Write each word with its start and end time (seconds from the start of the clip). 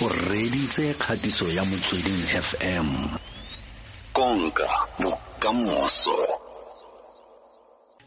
o 0.00 0.08
reditse 0.08 0.94
kgatiso 0.94 1.46
ya 1.56 1.64
motsweding 1.64 2.22
fm 2.46 2.88
konka 4.12 4.68
bokamoso. 5.00 6.18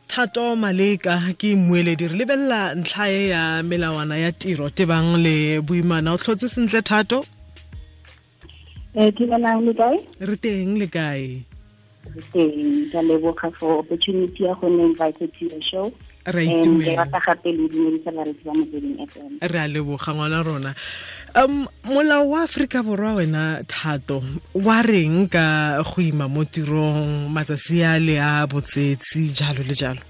Thato 0.08 0.56
maleka 0.56 1.20
ke 1.38 1.56
mmueledi 1.56 2.08
re 2.08 2.16
lebelela 2.18 2.76
ntlha 2.76 3.10
e 3.10 3.28
ya 3.28 3.64
melawana 3.64 4.18
ya 4.18 4.32
tiro 4.32 4.70
tebang 4.70 5.20
le 5.26 5.60
boimana. 5.60 6.14
O 6.14 6.18
tlhotse 6.18 6.48
sentle 6.50 6.82
thato? 6.82 7.26
Eh, 8.96 9.12
le 9.20 9.74
kae? 9.74 9.98
Re 10.20 10.36
teng 10.36 10.80
le 10.80 10.88
kae 10.88 11.51
teng 12.34 12.92
ka 12.92 13.02
leboga 13.02 13.52
for 13.56 13.80
opportunity 13.80 14.44
ya 14.44 14.56
go 14.56 14.68
nne 14.70 14.92
invited 14.92 15.32
to 15.34 15.46
your 15.46 15.62
show. 15.62 15.92
Re 16.26 16.46
rata 16.96 17.20
gape 17.20 17.50
le 17.52 17.68
dumedisa 17.68 18.12
baretsi 18.12 18.44
ba 18.46 18.54
motsweding 18.54 18.98
fm 19.10 19.38
re 19.42 19.60
a 19.60 19.68
leboga 19.68 20.14
ngwana 20.14 20.44
rona. 20.44 20.76
Um 21.36 21.68
molao 21.84 22.30
wa 22.30 22.44
aforika 22.44 22.84
borwa 22.84 23.16
wena 23.16 23.64
thato 23.68 24.22
wa 24.54 24.82
reng 24.82 25.30
ka 25.30 25.82
go 25.82 26.02
ima 26.02 26.28
mo 26.30 26.44
tirong 26.44 27.30
matsatsi 27.32 27.82
a 27.82 27.98
le 28.00 28.20
a 28.20 28.46
botsetsi 28.46 29.34
jalo 29.34 29.64
le 29.64 29.74
jalo? 29.74 30.02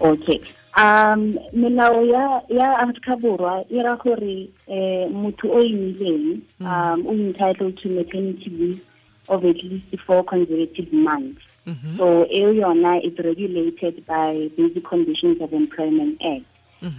Okay. 0.00 0.40
Um 0.76 1.38
melao 1.54 2.02
ya 2.02 2.42
ya 2.50 2.78
Afrika 2.82 3.14
Borwa 3.14 3.62
e 3.70 3.78
ra 3.82 3.94
gore 3.94 4.50
eh 4.66 5.06
motho 5.06 5.46
o 5.46 5.62
imileng 5.62 6.42
um 6.58 7.06
o 7.06 7.12
entitled 7.14 7.78
to 7.78 7.88
maternity 7.88 8.50
leave 8.50 8.80
of 9.28 9.44
at 9.44 9.62
least 9.62 9.86
four 10.06 10.22
consecutive 10.24 10.92
months 10.92 11.42
Mhm. 11.66 11.96
so 11.98 12.26
eo 12.38 12.52
yona 12.52 13.00
is 13.08 13.18
regulated 13.18 14.04
by 14.06 14.50
basic 14.56 14.84
conditions 14.84 15.40
of 15.40 15.52
employment 15.52 16.20
act 16.22 16.44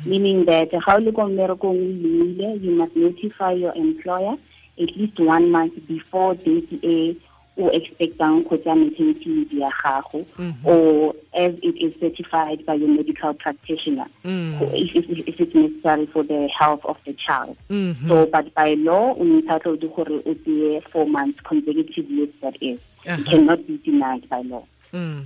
meaning 0.05 0.45
that 0.45 0.69
how 0.85 0.97
le 0.97 1.11
ko 1.11 1.27
mmerekong 1.29 1.77
o 1.77 1.89
imile 2.07 2.49
you 2.63 2.71
must 2.79 2.95
notify 2.95 3.51
your 3.53 3.73
employer 3.75 4.35
at 4.83 4.91
least 4.97 5.19
one 5.19 5.51
month 5.51 5.75
before 5.87 6.33
date 6.35 6.73
e 6.81 7.15
o 7.57 7.69
expectang 7.71 8.43
go 8.49 8.57
tsaya 8.57 8.75
maternity 8.75 9.29
leave 9.29 9.53
ya 9.59 9.71
gago 9.83 10.25
or 10.65 11.15
as 11.33 11.53
it 11.63 11.75
is 11.79 11.93
certified 11.99 12.65
by 12.65 12.73
your 12.73 12.89
medical 12.89 13.33
practitioner 13.33 14.05
Mm. 14.25 14.59
if, 14.73 14.95
if, 14.95 15.27
if 15.27 15.39
it's 15.39 15.55
necessary 15.55 16.05
for 16.07 16.23
the 16.23 16.47
health 16.59 16.83
of 16.85 16.97
the 17.05 17.13
child 17.13 17.55
Mhm. 17.69 18.07
so 18.07 18.25
but 18.25 18.53
by 18.55 18.73
law 18.75 19.15
o 19.17 19.23
entitled 19.23 19.79
gore 19.95 20.21
o 20.25 20.33
tseye 20.33 20.81
four 20.91 21.05
months 21.07 21.39
consecutive 21.43 22.09
years 22.11 22.29
that 22.41 22.55
is 22.61 22.79
it 23.05 23.25
cannot 23.25 23.59
be 23.67 23.77
denied 23.85 24.27
by 24.29 24.41
law 24.41 24.63
Mm. 24.93 25.23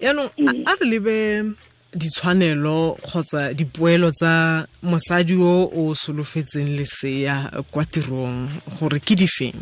yaanong 0.00 0.30
Mm. 0.38 0.64
a 0.66 0.74
re 0.80 0.86
lebe 0.90 1.54
ditshwanelo 1.96 2.98
kgotsa 3.02 3.54
dipoelo 3.54 4.10
tsa 4.12 4.66
mosadi 4.82 5.34
o 5.34 5.70
o 5.72 5.94
solofetseng 5.94 6.76
lesea 6.76 7.50
kwa 7.70 7.84
tirong 7.84 8.48
gore 8.78 9.00
ke 9.00 9.16
di 9.16 9.26
feng 9.26 9.56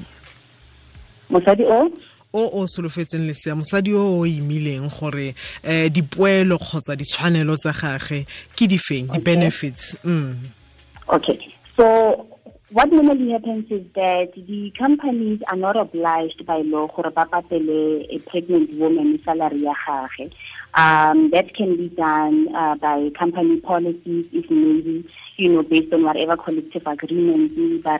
mosadi 1.30 1.64
o 1.64 1.90
o 2.32 2.60
o 2.60 2.66
solofetseng 2.66 3.26
lesea 3.26 3.54
mosadi 3.54 3.94
o 3.94 4.20
o 4.20 4.26
imileng 4.26 4.90
gore 4.90 5.34
um 5.64 5.88
dipoelo 5.88 6.58
kgotsa 6.58 6.96
ditshwanelo 6.96 7.56
tsa 7.56 7.72
gage 7.72 8.26
ke 8.56 8.66
di 8.66 8.78
feng 8.78 9.06
di-benefits 9.12 9.96
mm. 10.04 10.64
Okay. 11.08 11.38
So 11.76 12.26
what 12.70 12.90
normally 12.90 13.32
happens 13.32 13.70
is 13.70 13.84
that 13.94 14.32
the 14.34 14.72
companies 14.78 15.40
are 15.48 15.56
not 15.56 15.76
obliged 15.76 16.44
by 16.46 16.62
law 16.62 16.86
gore 16.88 17.10
ba 17.10 17.26
patele 17.26 18.06
a 18.10 18.18
pregnant 18.30 18.74
woman 18.74 19.20
salary 19.24 19.60
ya 19.60 19.74
gage. 19.86 20.32
Um, 20.74 21.30
that 21.30 21.54
can 21.54 21.76
be 21.76 21.88
done 21.88 22.52
uh, 22.52 22.74
by 22.74 23.10
company 23.16 23.60
policies 23.60 24.26
if 24.32 24.50
maybe, 24.50 25.08
you 25.36 25.52
know, 25.52 25.62
based 25.62 25.92
on 25.92 26.02
whatever 26.02 26.36
collective 26.36 26.82
agreement 26.86 27.82
ba 27.84 27.98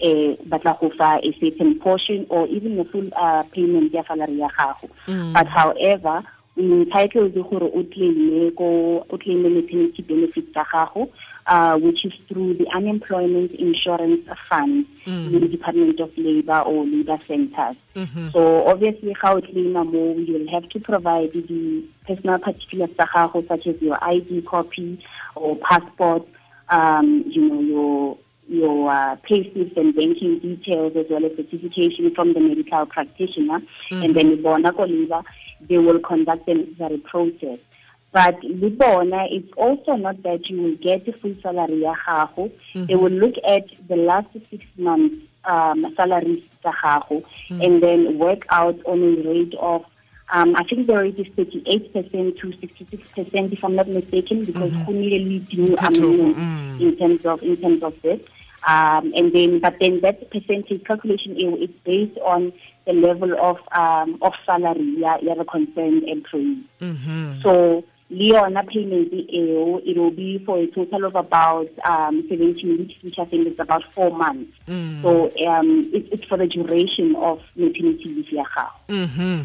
batla 0.00 0.78
go 0.80 0.90
fa 0.90 1.20
a 1.22 1.32
certain 1.40 1.78
portion 1.78 2.26
or 2.28 2.46
even 2.48 2.78
a 2.78 2.84
full 2.84 3.08
uh, 3.16 3.42
payment 3.44 3.92
ya 3.92 4.02
salary 4.04 4.38
ya 4.38 4.48
gago. 4.48 4.88
But 5.32 5.46
however, 5.46 6.22
o 6.58 6.62
entitled 6.62 7.34
gore 7.34 7.64
o 7.64 7.84
claim 7.84 8.50
ko 8.56 9.06
o 9.10 9.18
claim 9.18 9.42
maternity 9.42 10.02
benefits 10.02 10.52
tsa 10.52 10.64
gago 10.72 11.10
uh, 11.46 11.78
which 11.78 12.04
is 12.04 12.12
through 12.28 12.54
the 12.54 12.66
unemployment 12.74 13.52
insurance 13.52 14.26
fund 14.48 14.86
in 15.06 15.40
the 15.40 15.48
Department 15.48 16.00
of 16.00 16.16
Labor 16.18 16.60
or 16.60 16.84
labor 16.84 17.18
centers. 17.26 17.76
So 18.32 18.66
obviously 18.66 19.14
how 19.20 19.36
it 19.36 19.44
claim 19.44 19.72
mo 19.72 20.14
you'll 20.16 20.50
have 20.50 20.68
to 20.70 20.80
provide 20.80 21.32
the 21.32 21.84
personal 22.06 22.38
particulars 22.38 22.90
such 22.96 23.66
as 23.66 23.80
your 23.80 23.98
ID 24.02 24.42
copy 24.42 24.98
or 25.34 25.56
passport 25.56 26.26
um, 26.68 27.24
you 27.26 27.48
know 27.48 27.60
your 27.60 28.18
your 28.48 28.90
uh, 28.90 29.16
payslips 29.28 29.76
and 29.76 29.94
banking 29.94 30.38
details 30.38 30.96
as 30.96 31.06
well 31.10 31.24
as 31.24 31.36
certification 31.36 32.14
from 32.14 32.32
the 32.32 32.40
medical 32.40 32.86
practitioner. 32.86 33.60
And 33.90 34.14
then 34.14 34.42
bona 34.42 34.72
ko 34.72 34.84
labor 34.84 35.22
they 35.68 35.78
will 35.78 36.00
conduct 36.00 36.46
the 36.46 36.54
necessary 36.54 36.98
process. 36.98 37.58
But 38.12 38.40
libona 38.40 39.26
it's 39.30 39.52
also 39.56 39.96
not 39.96 40.22
that 40.22 40.48
you 40.48 40.62
will 40.62 40.76
get 40.76 41.04
the 41.06 41.12
full 41.12 41.34
salary 41.42 41.82
ya 41.82 41.94
gago. 42.06 42.50
They 42.74 42.94
will 42.94 43.10
look 43.10 43.34
at 43.46 43.66
the 43.88 43.96
last 43.96 44.28
six 44.50 44.64
months 44.76 45.16
um, 45.44 45.94
salaries 45.96 46.42
tsa 46.62 46.72
gago 46.82 47.24
and 47.50 47.82
then 47.82 48.18
work 48.18 48.46
out 48.50 48.78
on 48.86 49.02
a 49.02 49.28
rate 49.28 49.54
of 49.60 49.84
um, 50.32 50.56
I 50.56 50.64
think 50.64 50.88
the 50.88 50.96
rate 50.96 51.18
is 51.20 51.28
38% 51.36 52.40
to 52.40 52.46
66% 52.48 53.52
if 53.52 53.64
I'm 53.64 53.76
not 53.76 53.88
mistaken 53.88 54.44
because 54.44 54.72
who 54.72 54.92
nearly 54.92 55.46
new 55.52 55.76
Phetogo, 55.76 55.86
amendments 55.86 56.38
mm. 56.38 56.80
in 56.80 56.96
terms 56.96 57.24
of 57.24 57.42
in 57.42 57.56
terms 57.56 57.82
of 57.82 58.02
this. 58.02 58.20
Um, 58.66 59.12
and 59.14 59.32
then, 59.32 59.60
but 59.60 59.76
then 59.80 60.00
that 60.00 60.28
percentage 60.30 60.84
calculation 60.84 61.36
is 61.36 61.70
based 61.84 62.18
on 62.18 62.52
the 62.84 62.92
level 62.92 63.32
of 63.40 63.58
um, 63.72 64.18
of 64.22 64.32
salary 64.44 64.96
yeah, 64.98 65.18
yeah, 65.22 65.34
the 65.34 65.44
concerned 65.44 66.02
employee. 66.04 66.64
Mhm. 66.80 67.42
So 67.42 67.84
Leona 68.10 68.62
payment 68.64 69.08
it 69.12 69.96
will 69.98 70.10
be 70.10 70.38
for 70.44 70.58
a 70.58 70.66
total 70.68 71.04
of 71.04 71.16
about 71.16 71.68
um, 71.84 72.24
17 72.28 72.78
weeks, 72.78 72.94
which 73.02 73.18
I 73.18 73.24
think 73.24 73.46
is 73.46 73.58
about 73.58 73.82
four 73.92 74.10
months. 74.10 74.52
Mm. 74.68 75.02
So 75.02 75.24
um, 75.48 75.90
it, 75.92 76.08
it's 76.12 76.24
for 76.24 76.38
the 76.38 76.46
duration 76.46 77.16
of 77.16 77.40
maternity 77.56 78.04
leave. 78.04 78.44
Mhm. 78.88 79.40
Uh, 79.40 79.44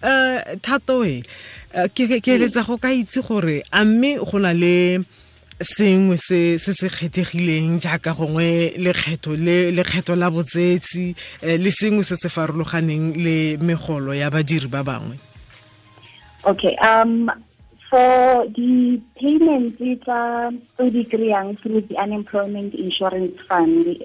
thato 0.61 1.03
e 1.03 1.23
eh, 1.73 1.89
ke 1.91 2.31
eletsa 2.31 2.63
go 2.63 2.77
ka 2.77 2.91
itse 2.94 3.21
gore 3.27 3.63
a 3.71 3.85
mme 3.85 4.17
go 4.23 4.39
na 4.39 4.53
le 4.53 4.99
sengwe 5.61 6.17
se 6.17 6.57
se 6.59 6.73
se 6.73 6.89
kgethegileng 6.89 7.79
jaaka 7.79 8.13
gongwe 8.13 8.75
lekgetho 8.77 9.35
le 9.35 9.71
lekgetho 9.71 10.16
la 10.16 10.29
botsetsi 10.29 11.16
eh, 11.41 11.57
le 11.57 11.71
sengwe 11.71 12.03
se 12.03 12.16
se 12.16 12.29
farologaneng 12.29 13.16
le 13.16 13.57
megolo 13.57 14.13
ya 14.13 14.29
badiri 14.29 14.67
ba 14.67 14.83
bangwe 14.83 15.17
Okay. 16.45 16.75
Um, 16.77 17.31
for 17.89 18.45
the 18.55 19.01
payments 19.15 19.77
tsa 20.03 20.51
tse 20.77 20.89
di 20.94 21.03
kry-ang 21.05 21.57
through 21.57 21.81
the 21.89 21.97
unemployment 21.97 22.73
insurance 22.75 23.39
fund, 23.49 24.03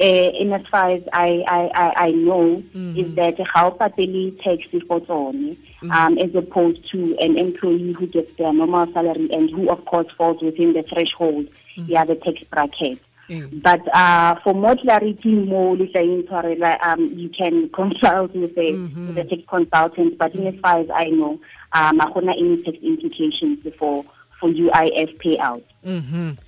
uh, 0.00 0.04
in 0.04 0.52
as 0.52 0.66
far 0.68 0.90
as 0.90 1.02
I, 1.12 1.44
I, 1.46 1.70
I, 1.74 2.06
I 2.06 2.10
know, 2.12 2.62
is 2.96 3.14
that 3.16 3.36
how 3.52 3.70
o 3.70 4.30
takes 4.44 4.68
for 4.86 5.00
tsone, 5.00 5.56
um, 5.90 6.18
as 6.18 6.34
opposed 6.34 6.90
to 6.92 7.16
an 7.18 7.36
employee 7.36 7.92
who 7.92 8.06
gets 8.06 8.32
their 8.34 8.52
normal 8.52 8.92
salary 8.92 9.28
and 9.32 9.50
who, 9.50 9.68
of 9.70 9.84
course, 9.86 10.06
falls 10.16 10.42
within 10.42 10.72
the 10.72 10.82
threshold, 10.82 11.48
yeah, 11.74 12.04
the 12.04 12.14
tax 12.16 12.44
bracket. 12.44 13.00
Mm. 13.28 13.62
But 13.62 13.80
uh, 13.94 14.36
for 14.42 14.54
more 14.54 14.76
clarity, 14.76 15.34
more 15.34 15.76
um, 16.82 17.04
you 17.06 17.28
can 17.28 17.68
consult 17.70 18.34
with 18.34 18.56
a, 18.56 18.72
with 18.72 19.18
a 19.18 19.24
tax 19.24 19.42
consultant. 19.48 20.16
But 20.16 20.34
in 20.34 20.46
as 20.46 20.58
far 20.60 20.80
as 20.80 20.88
I 20.90 21.06
know, 21.10 21.38
um, 21.72 22.00
I 22.00 22.10
don't 22.10 22.28
any 22.28 22.62
tax 22.62 22.78
implications 22.82 23.66
for 23.78 24.04
for 24.40 24.48
UIF 24.48 25.18
payout. 25.18 25.62
Mhm. 25.84 26.38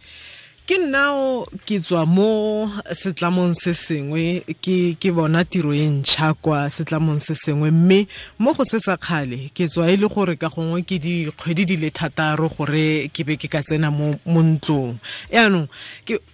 Ke 0.71 0.79
nnao 0.79 1.51
ke 1.67 1.81
tswa 1.83 2.07
mo 2.07 2.71
setlamong 2.95 3.59
se 3.59 3.73
sengwe 3.75 4.47
ke 4.63 4.95
ke 5.03 5.11
bona 5.11 5.43
tiro 5.43 5.75
e 5.75 5.83
ntšha 5.91 6.39
kwa 6.39 6.71
setlamong 6.71 7.19
se 7.19 7.35
sengwe. 7.35 7.73
Mme 7.75 8.07
mo 8.39 8.55
go 8.55 8.63
se 8.63 8.79
sa 8.79 8.95
kgale 8.95 9.51
ke 9.51 9.67
tswa 9.67 9.91
e 9.91 9.99
le 9.99 10.07
gore 10.07 10.39
ka 10.39 10.47
gongwe 10.47 10.87
ke 10.87 11.03
dikgwedi 11.03 11.67
di 11.67 11.77
le 11.83 11.91
thataro 11.91 12.47
gore 12.55 13.11
ke 13.11 13.27
be 13.27 13.35
ke 13.35 13.51
ka 13.51 13.67
tsena 13.67 13.91
mo 13.91 14.15
ntlong. 14.23 14.95
Yaanong 15.35 15.67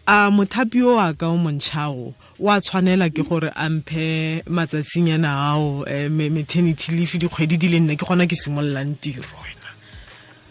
a 0.04 0.28
mothapi 0.28 0.84
o 0.84 1.00
a 1.00 1.16
ka 1.16 1.32
o 1.32 1.40
montšhago 1.40 2.12
wa 2.36 2.60
tshwanela 2.60 3.08
ke 3.08 3.24
gore 3.24 3.48
a 3.56 3.72
mphe 3.72 4.44
matsatsinyana 4.44 5.32
ao 5.32 5.88
um 5.88 6.20
maternity 6.28 6.92
leave 6.92 7.16
dikgwedi 7.16 7.56
di 7.56 7.72
le 7.72 7.80
nne 7.80 7.96
ke 7.96 8.04
gona 8.04 8.28
ke 8.28 8.36
simololang 8.36 9.00
tiro 9.00 9.55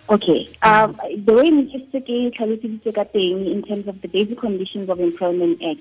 Okay. 0.10 0.50
Um, 0.62 1.00
the 1.26 1.34
way 1.34 1.50
Mr. 1.50 2.06
K 2.06 2.32
tlhalositse 2.32 2.94
ka 2.94 3.06
teng 3.06 3.52
in 3.52 3.64
terms 3.64 3.88
of 3.88 4.02
the 4.02 4.08
basic 4.08 4.40
conditions 4.40 4.90
of 4.90 5.00
employment 5.00 5.62
act, 5.64 5.80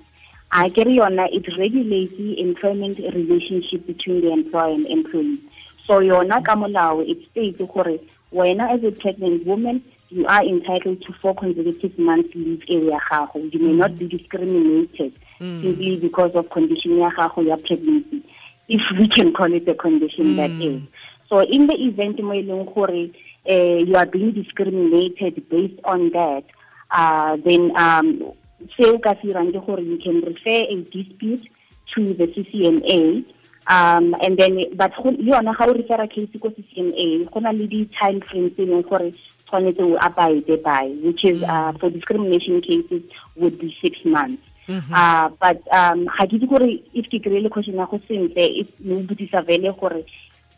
I 0.50 0.70
carry 0.70 0.98
on 0.98 1.16
that 1.16 1.32
it 1.34 1.46
regulates 1.58 2.16
the 2.16 2.40
employment 2.40 2.98
relationship 2.98 3.86
between 3.86 4.22
the 4.22 4.32
employer 4.32 4.74
and 4.74 4.86
employee. 4.86 5.40
So 5.86 6.00
yona 6.00 6.44
ka 6.44 6.54
molao 6.54 7.04
it 7.06 7.28
states 7.30 7.58
gore 7.58 7.98
wena 8.32 8.72
as 8.72 8.82
a 8.84 8.92
pregnant 8.92 9.44
woman 9.46 9.84
you 10.08 10.26
are 10.26 10.44
entitled 10.44 11.02
to 11.02 11.12
four 11.14 11.34
consecutive 11.34 11.98
months 11.98 12.30
leave 12.34 12.62
area 12.68 12.98
gago. 13.10 13.52
You 13.52 13.60
may 13.60 13.72
not 13.72 13.98
be 13.98 14.06
discriminated 14.06 15.12
mm. 15.40 15.62
simply 15.62 15.96
because 15.96 16.30
of 16.34 16.48
condition 16.50 16.98
ya 16.98 17.10
gago 17.10 17.44
ya 17.44 17.56
pregnancy, 17.56 18.22
if 18.68 18.80
we 18.98 19.08
can 19.08 19.34
call 19.34 19.52
it 19.52 19.68
a 19.68 19.74
condition 19.74 20.34
mm. 20.34 20.36
that 20.36 20.50
is. 20.50 20.82
So 21.28 21.40
in 21.40 21.66
the 21.66 21.74
event 21.74 22.22
mo 22.22 22.64
gore 22.64 22.90
uh, 22.90 23.08
you 23.52 23.94
are 23.96 24.06
being 24.06 24.32
discriminated 24.32 25.48
based 25.48 25.80
on 25.84 26.10
that, 26.10 26.44
uh, 26.90 27.36
then 27.44 27.72
um, 27.76 28.32
seo 28.76 28.98
ka 29.02 29.14
se 29.20 29.28
irang 29.28 29.52
ke 29.52 29.78
you 29.84 29.98
can 29.98 30.20
refer 30.22 30.64
a 30.68 30.76
dispute 30.90 31.46
to 31.94 32.14
the 32.14 32.26
CCMA 32.26 33.24
um 33.66 34.14
and 34.20 34.36
then 34.38 34.58
but 34.76 34.92
le 35.04 35.12
yona 35.12 35.56
ga 35.56 35.66
o 35.66 35.72
refera 35.72 36.08
case 36.10 36.38
ko 36.40 36.50
CCMA 36.50 37.30
go 37.32 37.40
na 37.40 37.50
le 37.50 37.66
di-time 37.66 38.20
frames 38.20 38.52
tse 38.52 38.66
leng 38.66 38.82
gore 38.88 39.12
tshwanetse 39.46 39.80
o 39.80 39.96
abide 39.96 40.62
by 40.62 40.86
which 41.02 41.24
is 41.24 41.42
uh, 41.42 41.72
for 41.80 41.90
discrimination 41.90 42.60
cases 42.60 43.02
would 43.36 43.58
be 43.58 43.74
six 43.80 44.04
months 44.04 44.42
Mm 44.66 44.80
-hmm. 44.80 44.92
uh, 44.96 45.28
but 45.40 45.60
um 45.78 46.06
ga 46.08 46.24
ke 46.24 46.36
itse 46.36 46.48
gore 46.48 46.68
if 47.00 47.08
ke 47.12 47.20
kry-ile 47.24 47.50
question 47.52 47.76
ya 47.76 47.84
go 47.84 48.00
sentle 48.08 48.44
if 48.60 48.68
botsisa 49.08 49.44
vele 49.44 49.72
gore 49.80 50.00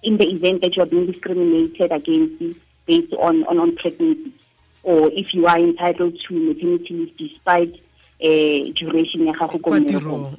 in 0.03 0.17
the 0.21 0.27
event 0.31 0.63
that 0.63 0.77
you 0.77 0.83
are 0.83 0.91
being 0.93 1.07
discriminated 1.11 1.91
against 1.91 2.39
based 2.87 3.13
on, 3.15 3.45
on, 3.45 3.59
on 3.59 3.77
pregnancy 3.77 4.33
or 4.83 5.11
if 5.13 5.35
you 5.35 5.47
are 5.47 5.59
entitled 5.59 6.19
to 6.29 6.35
maternity 6.35 6.95
leave 6.95 7.17
despite 7.17 7.75
uh, 8.23 8.73
duration 8.75 9.27
ya 9.27 9.33
gago 9.35 9.59
ko 9.63 9.71
mmerekong 9.71 10.35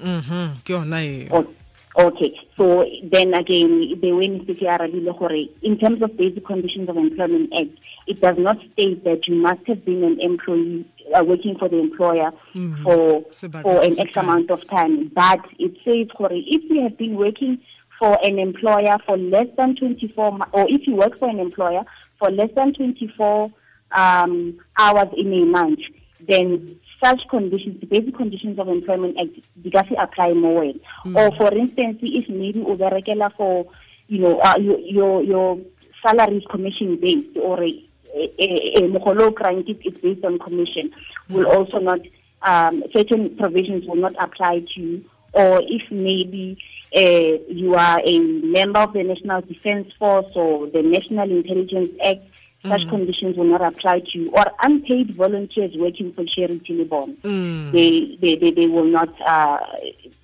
Okay, 2.00 2.40
so 2.56 2.86
then 3.12 3.34
again, 3.34 3.98
the 4.00 4.12
way 4.12 4.28
Mr. 4.28 4.54
Arabile 4.62 5.18
Hore, 5.18 5.48
in 5.64 5.80
terms 5.80 6.00
of 6.04 6.16
basic 6.16 6.46
conditions 6.46 6.88
of 6.90 6.96
employment 6.96 7.52
act, 7.58 7.72
it 8.06 8.22
does 8.22 8.38
not 8.38 8.58
state 8.74 9.04
that 9.04 9.28
you 9.28 9.34
must 9.34 9.66
have 9.66 9.84
been 9.84 10.04
an 10.04 10.20
employee 10.22 10.86
uh, 11.18 11.24
working 11.24 11.58
for 11.58 11.68
the 11.70 11.80
employer 11.80 12.32
mm 12.54 12.74
-hmm. 12.74 12.84
for 12.84 13.26
for 13.64 13.82
an 13.84 13.98
X 13.98 14.16
amount 14.16 14.52
of 14.52 14.62
time. 14.70 15.10
But 15.10 15.42
it 15.58 15.74
says, 15.84 16.08
Hore, 16.14 16.38
if 16.38 16.62
you 16.70 16.82
have 16.86 16.98
been 16.98 17.16
working 17.18 17.58
for 18.00 18.14
an 18.24 18.38
employer 18.38 19.00
for 19.06 19.18
less 19.18 19.50
than 19.58 19.76
24, 19.76 20.38
or 20.52 20.66
if 20.70 20.86
you 20.86 20.96
work 20.96 21.18
for 21.18 21.30
an 21.30 21.40
employer 21.40 21.84
for 22.20 22.30
less 22.32 22.50
than 22.56 22.74
24 22.74 23.52
um, 23.92 24.60
hours 24.78 25.08
in 25.16 25.34
a 25.34 25.46
month, 25.46 25.80
then 26.28 26.80
such 27.04 27.22
conditions, 27.30 27.80
the 27.80 27.86
basic 27.86 28.16
conditions 28.16 28.58
of 28.60 28.68
employment 28.68 29.18
act, 29.20 29.38
di 29.62 29.70
ka 29.70 29.84
se 29.88 29.96
apply 29.96 30.34
mo 30.34 30.60
wena. 30.62 30.80
Mm. 31.06 31.16
Or 31.16 31.36
for 31.38 31.54
instance, 31.54 32.00
if 32.02 32.28
maybe 32.30 32.62
o 32.62 32.76
berekela 32.76 33.32
for, 33.36 33.68
you 34.08 34.20
know, 34.20 34.40
uh, 34.40 34.58
your, 34.58 34.80
your, 34.80 35.24
your 35.24 35.60
salary 36.02 36.38
is 36.38 36.46
commission 36.50 36.98
based 36.98 37.38
or 37.38 37.64
a, 37.64 37.90
a, 38.16 38.78
a 38.78 38.82
mogolo 38.90 39.34
grant 39.34 39.66
it's 39.68 39.98
based 40.00 40.26
on 40.26 40.40
commission 40.40 40.90
mm. 40.90 41.36
will 41.36 41.46
also 41.46 41.78
not, 41.78 42.00
um, 42.42 42.84
certain 42.94 43.36
provisions 43.38 43.86
will 43.86 43.96
not 43.96 44.16
apply 44.20 44.60
to 44.74 44.82
you. 44.82 45.06
Or 45.38 45.62
if 45.62 45.92
maybe 45.92 46.58
uh, 46.96 47.44
you 47.48 47.76
are 47.76 48.00
a 48.04 48.20
member 48.20 48.80
of 48.80 48.94
the 48.94 49.04
National 49.04 49.42
Defense 49.42 49.92
Force 50.00 50.26
or 50.36 50.68
the 50.68 50.82
National 50.82 51.30
Intelligence 51.30 51.92
Act, 52.04 52.22
such 52.70 52.82
mm. 52.82 52.90
conditions 52.90 53.38
will 53.38 53.46
not 53.46 53.62
apply 53.62 54.00
to 54.00 54.20
you. 54.20 54.32
Or 54.32 54.46
unpaid 54.62 55.16
volunteers 55.16 55.72
working 55.76 56.14
for 56.14 56.24
charity 56.26 56.78
Libon, 56.78 57.16
mm. 57.18 57.72
they, 57.72 58.18
they, 58.22 58.36
they, 58.36 58.52
they 58.52 58.68
will 58.68 58.86
not 58.86 59.10
uh, 59.22 59.60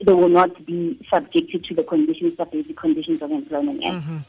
they 0.06 0.13
will 0.13 0.30
not 0.30 0.66
be 0.66 1.00
subjected 1.10 1.63
to 1.66 1.75
the 1.75 1.84
conditions 1.84 2.34
of 2.40 2.51
the 2.51 2.63
conditions 2.74 3.22
of 3.22 3.31
employment 3.31 3.84
act. 3.84 3.94
Mm 3.94 4.01
-hmm. 4.01 4.19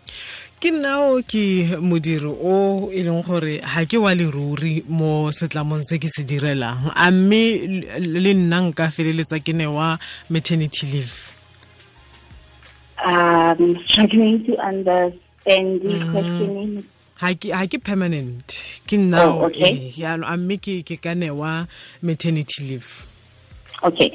ke 0.65 0.71
nnao 0.71 1.21
ke 1.29 1.77
modiri 1.77 2.25
o 2.25 2.89
e 2.89 3.03
leng 3.05 3.21
gore 3.21 3.61
ga 3.61 3.85
ke 3.85 3.99
wa 4.01 4.15
leruri 4.17 4.81
mo 4.89 5.29
setlamong 5.29 5.85
se 5.85 5.99
ke 6.01 6.09
se 6.09 6.25
direlang 6.25 6.89
a 6.97 7.11
mme 7.13 7.43
le 8.01 8.33
nna 8.33 8.73
nka 8.73 8.89
feleletsa 8.89 9.45
ke 9.45 9.53
ne 9.53 9.67
wa 9.69 9.99
maternity 10.33 10.89
leave 10.89 11.37
um 13.05 13.77
struggling 13.85 14.41
to 14.49 14.57
understand 14.57 15.85
this 15.85 16.01
mm. 16.01 16.13
questioning 16.17 16.73
ha 17.21 17.67
ke 17.67 17.79
permanent 17.79 18.63
ke 18.87 18.99
oh, 19.15 19.47
okay. 19.47 19.93
eh, 19.97 20.05
a 20.05 20.37
mme 20.37 20.57
ke 20.59 20.83
ke 20.83 21.01
ka 21.01 21.15
newa 21.15 21.67
maternity 22.03 22.65
leave 22.65 23.07
okay 23.83 24.11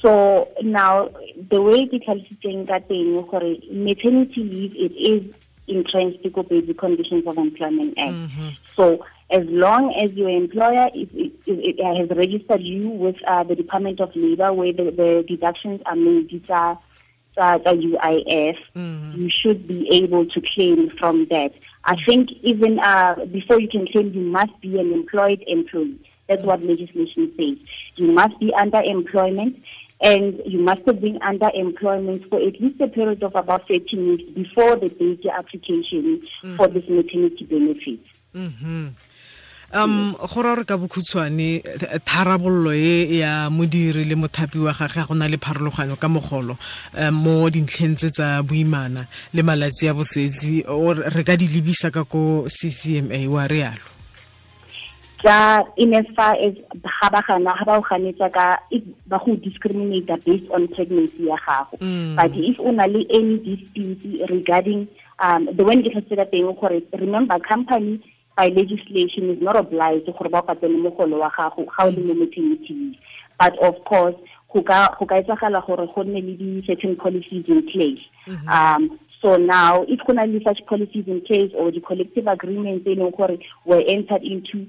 so 0.00 0.48
now 0.62 1.10
the 1.50 1.60
way 1.60 1.84
ke 1.86 2.00
tlhalositseng 2.00 2.66
ka 2.66 2.78
teng 2.88 3.20
gore 3.28 3.58
maternity 3.70 4.42
leave 4.44 4.74
it 4.76 4.94
is 4.96 5.22
entrenched 5.68 6.24
ko 6.32 6.42
basic 6.42 6.78
conditions 6.78 7.26
of 7.26 7.36
employment 7.36 7.92
act 7.98 8.16
mm 8.16 8.28
-hmm. 8.32 8.50
so 8.76 9.04
as 9.30 9.44
long 9.52 9.92
as 9.92 10.08
your 10.16 10.30
employer 10.30 10.88
is, 10.94 11.08
is, 11.12 11.32
is, 11.44 11.76
has 11.84 12.08
registered 12.16 12.62
you 12.62 12.88
with 12.88 13.16
uh, 13.28 13.44
the 13.44 13.54
department 13.54 14.00
of 14.00 14.08
labor 14.16 14.52
where 14.52 14.72
the, 14.72 14.84
the 14.90 15.24
deductions 15.28 15.80
are 15.84 15.96
made 15.96 16.30
these 16.30 16.48
are 16.48 16.78
uh, 17.38 17.58
UIF, 17.58 18.56
mm. 18.74 19.16
you 19.16 19.30
should 19.30 19.66
be 19.66 19.88
able 19.92 20.26
to 20.26 20.40
claim 20.54 20.90
from 20.98 21.26
that. 21.30 21.52
I 21.84 21.96
think 22.04 22.30
even 22.42 22.78
uh, 22.78 23.24
before 23.32 23.60
you 23.60 23.68
can 23.68 23.86
claim, 23.86 24.12
you 24.12 24.22
must 24.22 24.60
be 24.60 24.78
an 24.78 24.92
employed 24.92 25.42
employee. 25.46 25.98
That's 26.28 26.42
what 26.42 26.62
legislation 26.62 27.32
says. 27.36 27.56
You 27.96 28.12
must 28.12 28.38
be 28.38 28.52
under 28.52 28.82
employment 28.82 29.62
and 30.00 30.40
you 30.44 30.60
must 30.60 30.82
have 30.86 31.00
been 31.00 31.18
under 31.22 31.50
employment 31.54 32.28
for 32.28 32.38
at 32.40 32.60
least 32.60 32.80
a 32.80 32.88
period 32.88 33.22
of 33.22 33.34
about 33.34 33.66
13 33.66 34.08
weeks 34.08 34.30
before 34.32 34.76
the 34.76 34.90
date 34.90 35.26
application 35.26 36.22
mm. 36.44 36.56
for 36.56 36.68
this 36.68 36.88
maternity 36.88 37.44
benefit. 37.44 38.00
Mm 38.34 38.52
-hmm. 38.62 38.90
Um 39.74 40.16
go 40.16 40.42
ra 40.42 40.54
re 40.54 40.64
ka 40.64 40.76
bokhutshwane 40.76 41.62
tharabollo 42.04 42.72
e 42.72 43.18
ya 43.18 43.50
modiri 43.50 44.04
le 44.08 44.14
mothapi 44.16 44.58
wa 44.64 44.72
gagwe 44.72 45.06
go 45.06 45.14
na 45.14 45.28
le 45.28 45.36
pharologanyo 45.36 46.00
ka 46.00 46.08
mogolo 46.08 46.56
um 46.96 47.14
mo 47.14 47.50
dintlheng 47.50 47.96
tse 47.96 48.08
tsa 48.10 48.42
boimana 48.42 49.04
le 49.34 49.42
malatsi 49.42 49.88
a 49.88 49.92
bosetsi 49.92 50.64
re 50.64 51.22
ka 51.24 51.36
di 51.36 51.46
lebisa 51.48 51.92
ka 51.92 52.04
ko 52.04 52.48
ccma 52.48 53.28
wa 53.28 53.44
re 53.46 53.58
yalo 53.60 53.98
tsa 55.20 55.64
in 55.76 55.92
as 55.94 56.06
far 56.16 56.32
as 56.40 56.54
ga 56.80 57.08
ba 57.12 57.20
gana 57.28 57.52
ga 57.52 57.64
ba 57.68 57.76
o 57.76 57.84
ganetsa 57.84 58.32
ka 58.32 58.56
ba 59.06 59.18
go 59.20 59.36
discriminate 59.36 60.08
based 60.24 60.48
on 60.48 60.68
pregnancy 60.68 61.28
ya 61.28 61.36
gago 61.44 61.76
mm. 61.76 62.16
but 62.16 62.32
if 62.32 62.56
o 62.58 62.70
na 62.72 62.86
le 62.88 63.04
any 63.12 63.36
dispute 63.44 64.00
regarding 64.32 64.88
um 65.20 65.44
the 65.52 65.64
one 65.64 65.84
ke 65.84 65.92
tlhatse 65.92 66.16
ka 66.16 66.24
teng 66.32 66.48
gore 66.56 66.80
remember 66.96 67.36
company 67.44 68.00
by 68.38 68.46
legislation 68.54 69.30
is 69.30 69.42
not 69.42 69.56
obliged 69.56 70.06
gore 70.06 70.30
ba 70.30 70.42
patele 70.42 70.78
mogolo 70.78 71.18
wa 71.18 71.30
gago 71.36 71.66
ga 71.66 71.84
o 71.86 71.90
le 71.90 72.00
mo 72.06 72.14
maternity 72.14 72.96
but 73.40 73.58
of 73.58 73.74
course 73.84 74.14
go 74.54 74.62
ka 74.62 74.94
go 74.98 75.06
ka 75.06 75.18
etsagala 75.18 75.60
gore 75.66 75.86
go 75.94 76.02
nne 76.04 76.22
le 76.22 76.34
di 76.38 76.62
certain 76.66 76.94
policies 76.96 77.48
in 77.48 77.62
place 77.66 78.04
mm 78.26 78.36
-hmm. 78.36 78.46
um 78.54 78.98
so 79.20 79.36
now 79.36 79.82
if 79.88 79.98
go 80.06 80.12
na 80.14 80.22
le 80.22 80.40
such 80.46 80.62
policies 80.70 81.08
in 81.08 81.20
place 81.26 81.50
or 81.58 81.72
the 81.72 81.80
collective 81.80 82.26
agreements 82.30 82.86
e 82.86 82.94
leng 82.94 83.10
gore 83.16 83.38
were 83.66 83.82
entered 83.86 84.22
into 84.22 84.66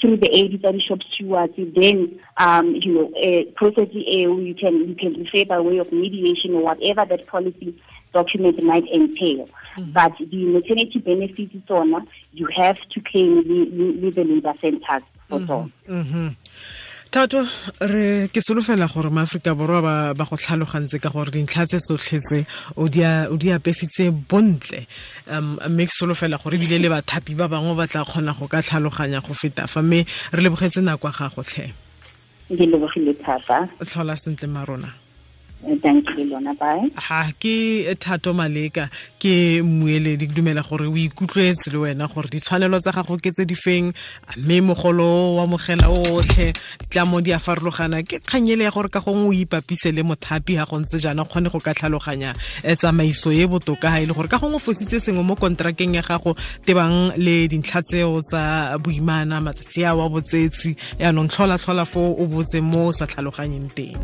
through 0.00 0.16
the 0.16 0.30
aid 0.32 0.60
tsa 0.60 0.72
di-shop 0.72 1.02
stewards 1.12 1.54
then 1.56 2.18
um 2.36 2.74
you 2.74 2.92
know 2.94 3.12
a 3.16 3.44
process 3.60 3.88
you 3.92 4.54
can 4.54 4.74
you 4.88 4.94
can 4.94 5.12
refer 5.22 5.44
by 5.44 5.60
way 5.60 5.78
of 5.78 5.90
mediation 5.92 6.54
or 6.54 6.62
whatever 6.62 7.04
that 7.04 7.26
policy 7.26 7.74
document 8.12 8.62
might 8.62 8.84
entail. 8.88 9.48
Mm. 9.76 9.92
But 9.92 10.12
the 10.18 10.44
maternity 10.46 10.98
benefits 10.98 11.54
is 11.54 11.62
on 11.70 12.06
you 12.32 12.46
have 12.54 12.78
to 12.90 13.00
claim 13.00 13.36
with 13.36 14.14
the 14.14 14.24
labor 14.24 14.54
centers 14.60 15.02
for 15.28 15.40
mm 15.40 15.46
-hmm. 15.46 15.70
mm 15.88 16.04
-hmm. 16.12 16.34
Thato 17.12 17.44
re 17.92 18.28
ke 18.32 18.40
solofela 18.40 18.88
gore 18.88 19.10
maaforika 19.12 19.52
borwa 19.52 20.14
ba 20.16 20.24
go 20.24 20.36
tlhalogantse 20.36 20.96
ka 20.96 21.10
gore 21.12 21.28
dintlha 21.28 21.66
tse 21.68 21.78
sotlhetse 21.78 22.46
o 22.76 22.88
di 22.88 23.52
apesitse 23.52 24.08
bontle. 24.30 24.86
Um 25.28 25.60
mme 25.68 25.84
ke 25.84 25.92
solofela 25.92 26.40
gore 26.40 26.56
ebile 26.56 26.80
le 26.80 26.88
bathapi 26.88 27.36
ba 27.36 27.48
bangwe 27.52 27.76
ba 27.76 27.86
tla 27.86 28.04
kgona 28.08 28.32
go 28.32 28.48
ka 28.48 28.64
tlhaloganya 28.64 29.20
go 29.20 29.34
feta 29.34 29.68
fa 29.68 29.82
mme 29.82 30.06
re 30.32 30.40
lebogetse 30.40 30.80
nako 30.80 31.08
ya 31.08 31.14
gagotlhe 31.18 31.66
ke 32.48 32.64
lebogile 32.64 33.12
thata. 33.20 33.68
Tlhola 33.84 34.16
sentle 34.16 34.48
marona 34.48 35.01
bye. 35.62 36.90
Ha 36.96 37.32
ke 37.38 37.94
thato 37.98 38.34
maleka 38.34 38.88
ke 39.18 39.62
mmueledi 39.62 40.26
ke 40.28 40.34
dumela 40.34 40.62
gore 40.62 40.86
o 40.86 40.96
ikutlwetse 40.96 41.72
le 41.72 41.78
wena 41.78 42.08
gore 42.08 42.28
ditshwanelo 42.28 42.80
tsa 42.80 42.92
gago 42.92 43.16
ke 43.16 43.30
tse 43.32 43.44
di 43.46 43.54
feng? 43.54 43.92
Mme 44.36 44.60
mogolo 44.60 45.36
wa 45.36 45.46
mogela 45.46 45.88
otlhe 45.88 46.52
ditlamo 46.80 47.22
di 47.22 47.32
a 47.32 47.38
farologana. 47.38 48.02
Ke 48.02 48.18
kganyele 48.20 48.64
ya 48.64 48.70
gore 48.70 48.88
ka 48.88 49.00
gongwe 49.00 49.28
o 49.28 49.32
ipapise 49.32 49.92
le 49.94 50.02
mothapi 50.02 50.56
ga 50.56 50.66
go 50.66 50.78
ntse 50.80 50.98
jaana 50.98 51.24
kgone 51.24 51.50
go 51.50 51.60
ka 51.60 51.74
tlhaloganya 51.74 52.34
um 52.64 52.74
tsamaiso 52.74 53.32
e 53.32 53.46
botoka 53.46 53.90
ga 53.90 54.00
e 54.00 54.06
le 54.06 54.14
gore 54.14 54.28
ka 54.28 54.38
gongwe 54.38 54.58
fositse 54.58 55.00
sengwe 55.00 55.22
mo 55.22 55.36
kontrakeng 55.36 55.94
ya 55.94 56.02
gago 56.02 56.34
tebang 56.66 57.14
le 57.16 57.48
dintlha 57.48 57.82
tseo 57.82 58.20
tsa 58.22 58.78
boimana 58.78 59.40
matsatsi 59.40 59.84
a 59.84 59.94
wa 59.94 60.08
botsetsi 60.08 60.76
yaanong 60.98 61.28
tlhola-tlhola 61.30 61.84
fo 61.84 62.14
o 62.18 62.26
botse 62.26 62.60
mo 62.60 62.88
o 62.88 62.92
sa 62.92 63.06
tlhaloganyeng 63.06 63.70
teng 63.76 63.98